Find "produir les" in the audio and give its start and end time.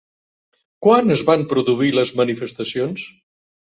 1.53-2.17